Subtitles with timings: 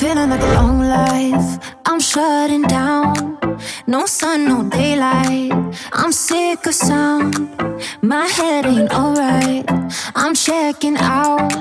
[0.00, 1.58] Feeling like a long life.
[1.84, 3.38] I'm shutting down.
[3.86, 5.52] No sun, no daylight.
[5.92, 7.34] I'm sick of sound.
[8.00, 9.66] My head ain't alright.
[10.14, 11.52] I'm checking out.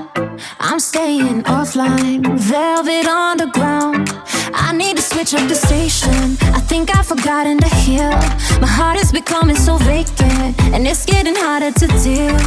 [0.61, 2.21] I'm staying offline.
[2.39, 4.07] Velvet underground.
[4.53, 6.37] I need to switch up the station.
[6.57, 8.15] I think I've forgotten to heal.
[8.63, 10.57] My heart is becoming so vacant.
[10.73, 12.37] And it's getting harder to deal.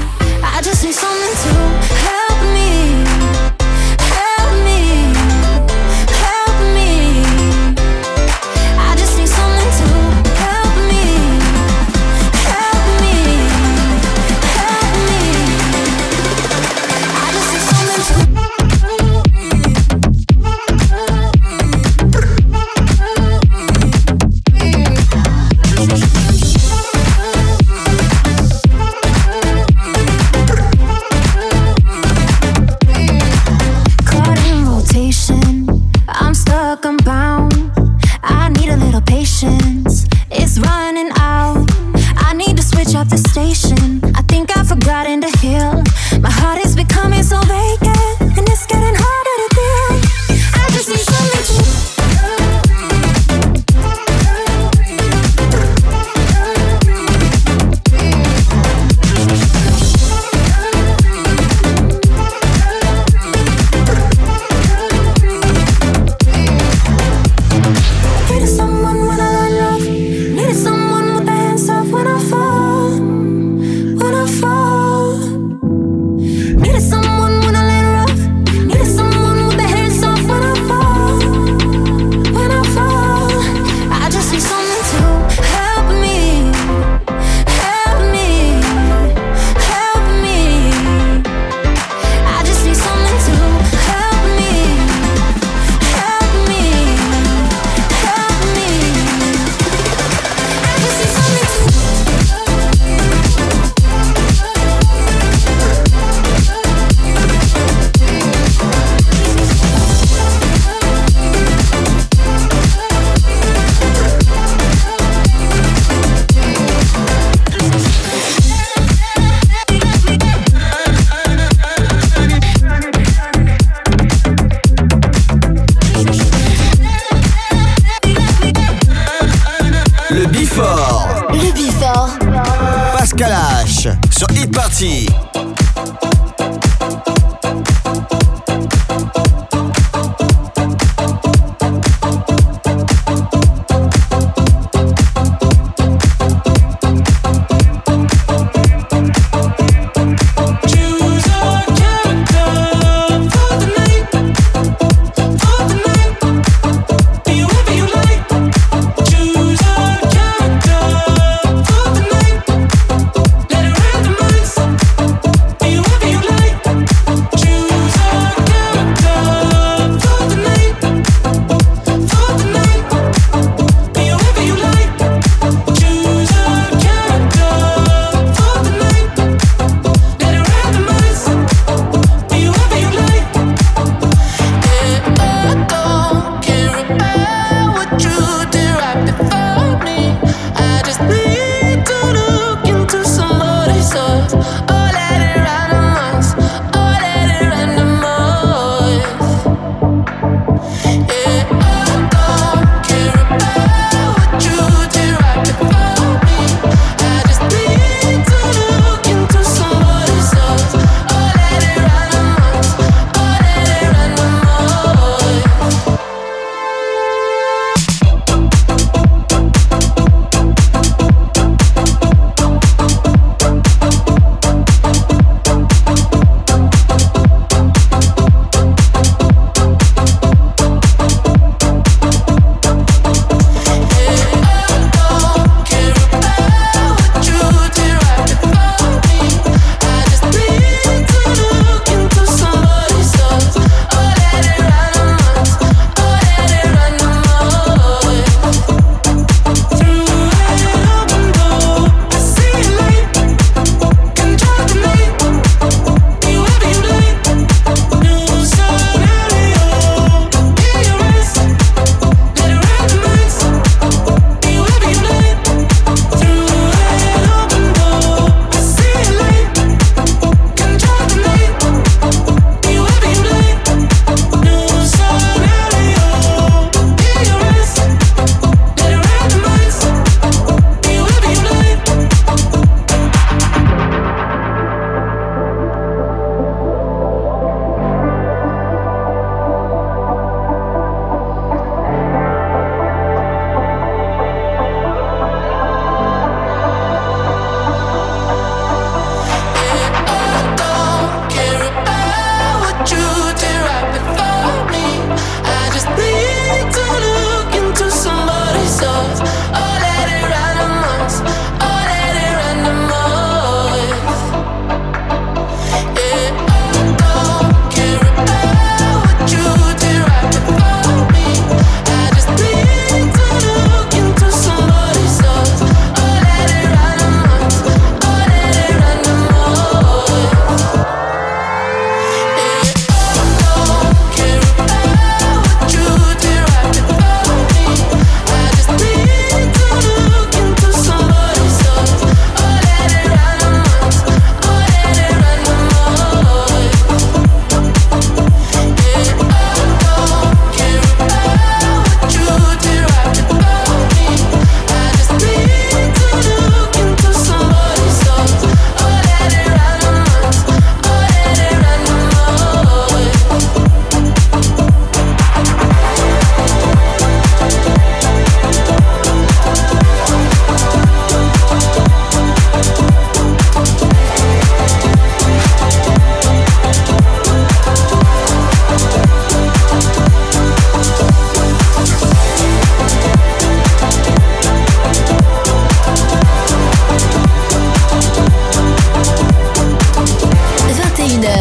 [0.54, 1.52] I just need someone to
[2.08, 3.01] help me.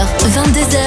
[0.02, 0.78] 22h.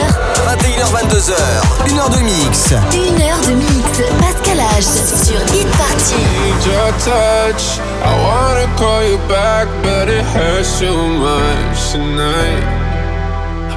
[0.44, 1.90] 21h, 22h.
[1.90, 2.74] Une heure de mix.
[2.92, 4.02] Une heure de mix.
[4.20, 6.14] Pascal H sur Hit Party.
[6.16, 7.78] need your touch.
[8.02, 12.64] I wanna call you back, but it hurts too much tonight.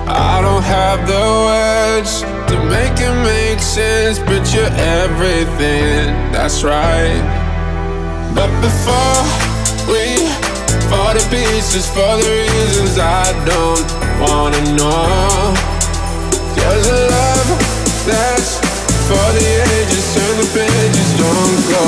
[0.07, 4.73] I don't have the words to make it make sense, but you're
[5.03, 6.31] everything.
[6.31, 7.21] That's right.
[8.33, 9.21] But before
[9.91, 10.46] we
[10.89, 13.87] fall to pieces for the reasons I don't
[14.19, 15.53] wanna know.
[16.55, 17.49] There's a love
[18.07, 18.59] that's
[19.07, 21.87] for the ages, turn the pages, don't go.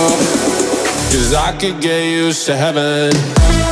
[1.11, 3.68] Cause I could get used to heaven.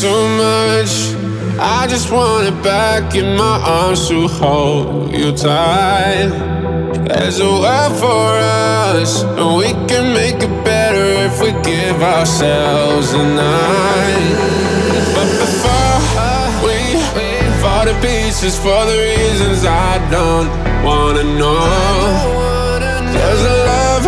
[0.00, 0.92] Too much?
[1.58, 6.30] I just want it back in my arms to hold you tight.
[7.08, 8.30] There's a world for
[8.94, 14.36] us, and we can make it better if we give ourselves a night.
[15.16, 15.98] But before
[16.62, 16.78] we
[17.60, 20.48] fall to pieces for the reasons I don't
[20.84, 22.78] wanna know,
[23.14, 24.04] there's a love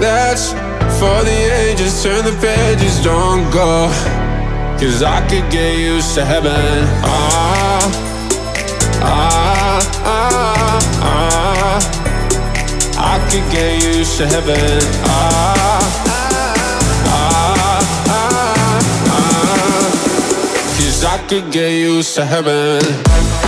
[0.00, 0.50] that's
[0.98, 2.02] for the ages.
[2.02, 4.27] Turn the pages, don't go.
[4.78, 6.86] Cause I could get used to heaven.
[7.02, 7.90] Ah,
[9.02, 11.78] ah, ah, ah.
[12.96, 14.80] I could get used to heaven.
[15.04, 15.82] Ah,
[17.06, 18.80] ah, ah,
[19.10, 19.90] ah.
[20.76, 23.47] Cause I could get used to heaven.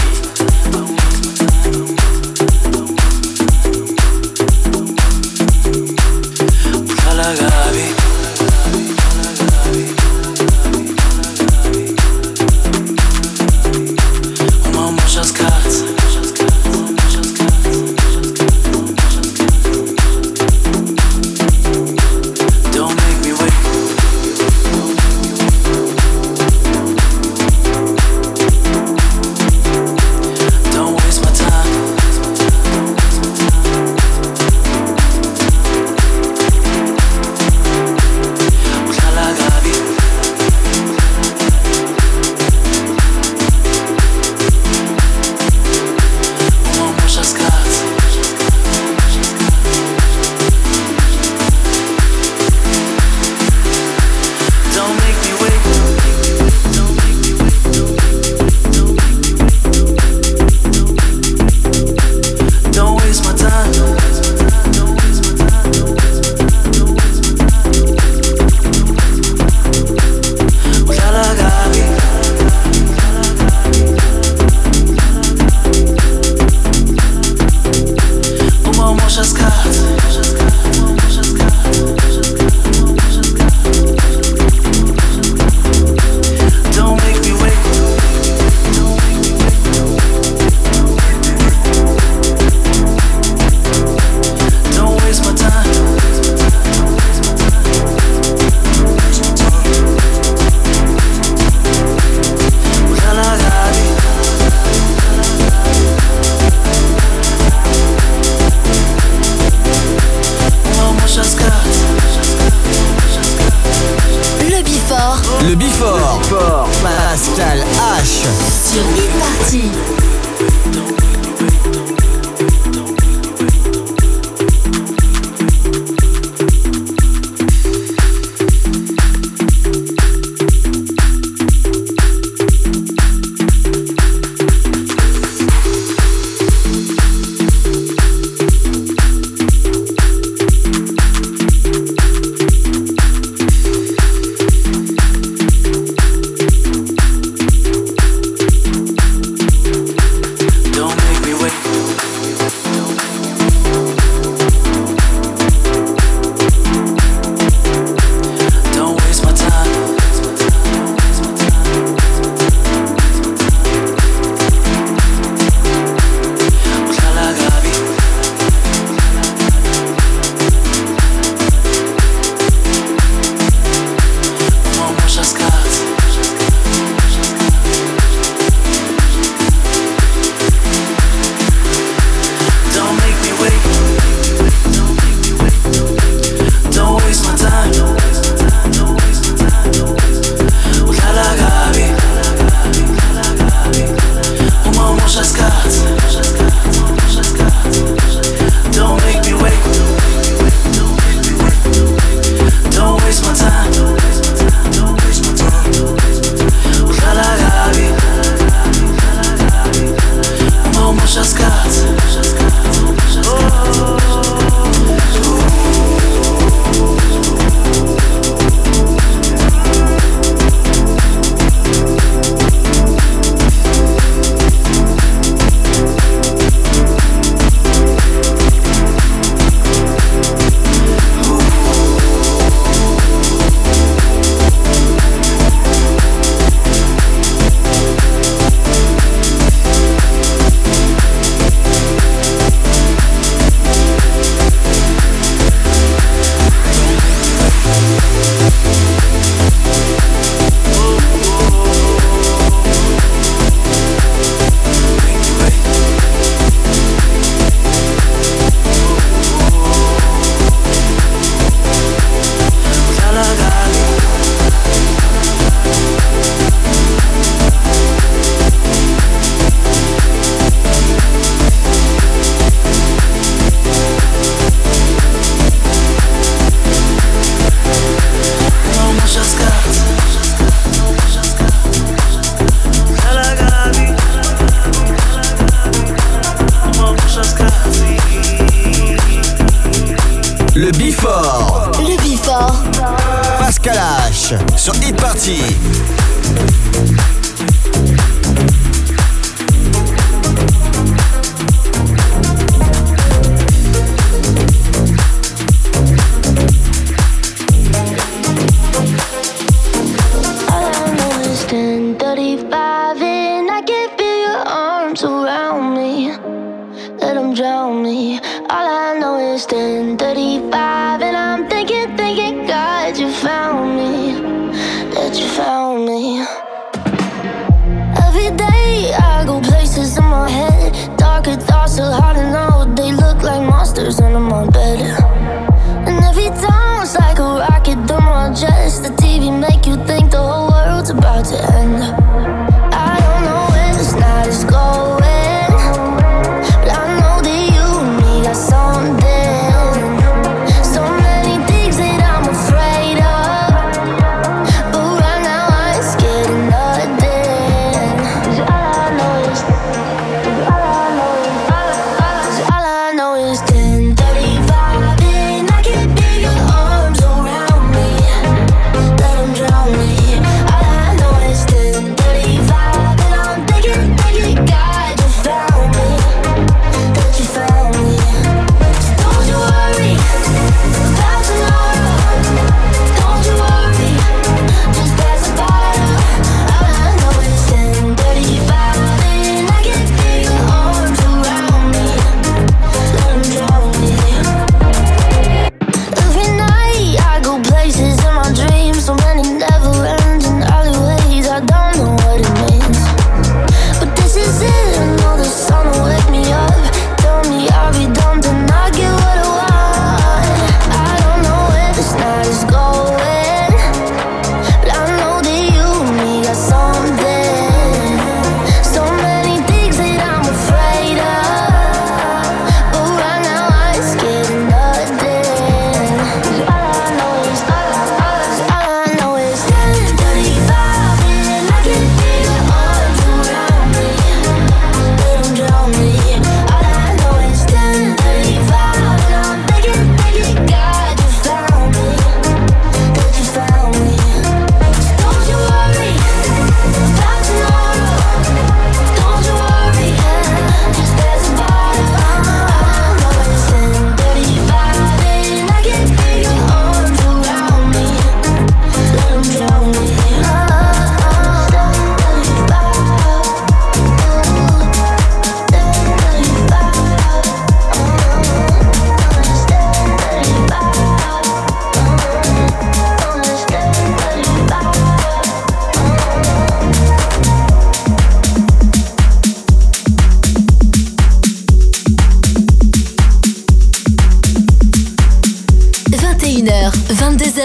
[487.11, 487.41] 22h.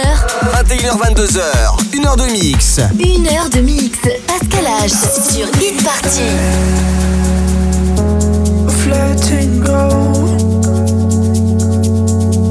[0.53, 1.43] 21h22h.
[1.93, 2.79] 1h de mix.
[2.95, 3.99] 1h de mix.
[4.25, 4.91] Pascal H
[5.33, 6.23] sur Hit Party.
[8.69, 10.41] Floating gold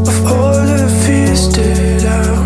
[0.05, 2.44] of all the fears that I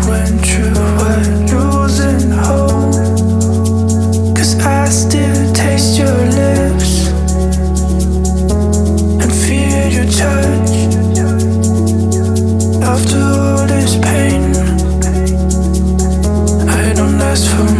[17.30, 17.79] just for me.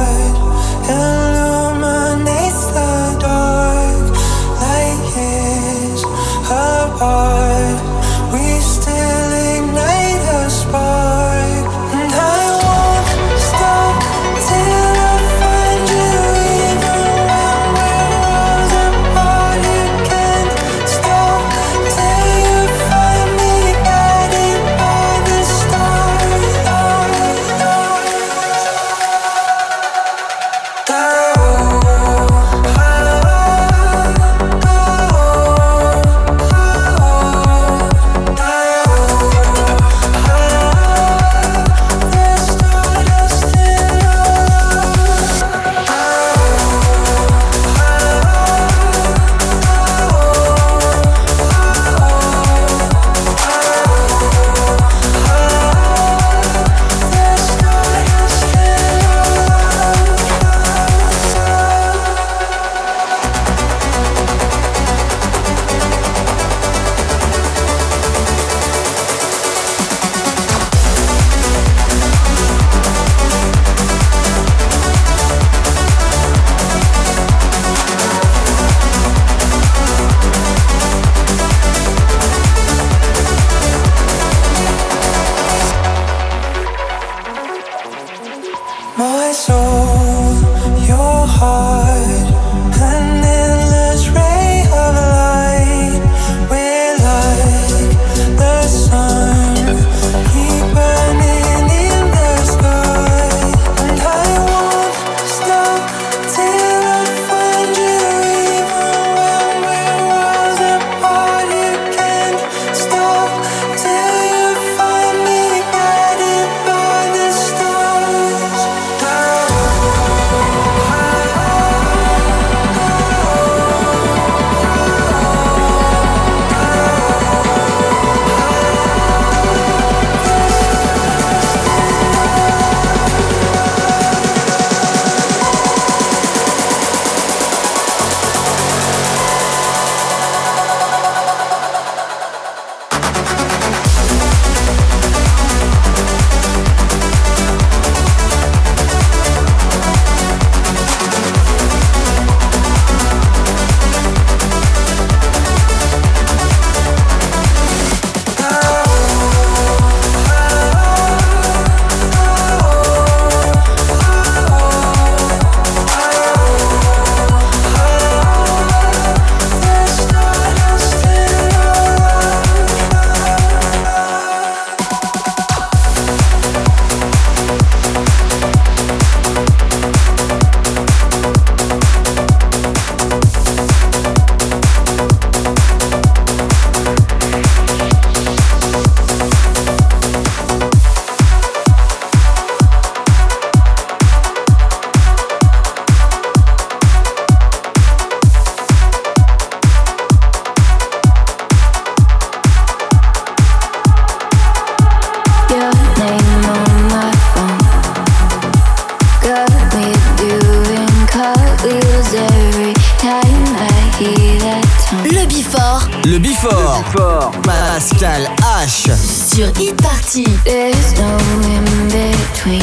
[215.87, 216.01] Before.
[216.05, 216.51] Le Before.
[216.51, 217.31] Le Before.
[217.43, 218.29] Pascal
[218.63, 218.89] H.
[218.95, 220.25] Sur e Party.
[220.43, 222.61] There's no in between.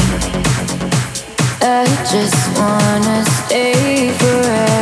[1.61, 4.78] I just wanna stay forever.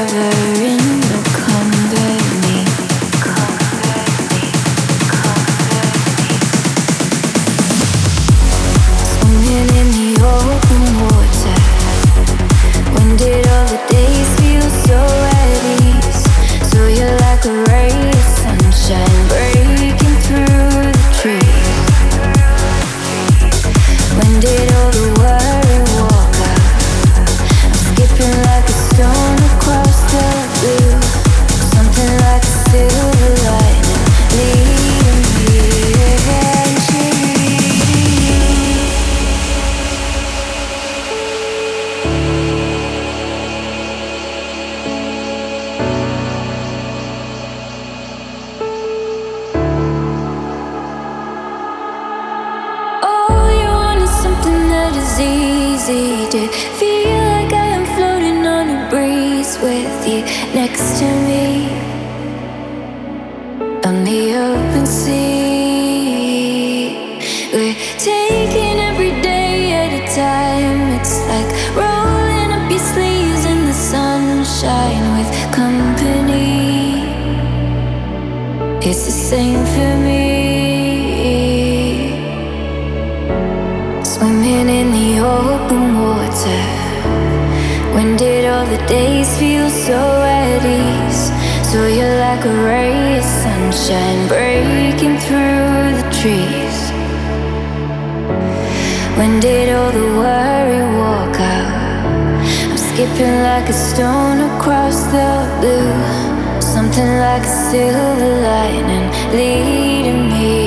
[103.18, 106.62] Dripping like a stone across the blue.
[106.62, 110.67] Something like a silver lightning leading me.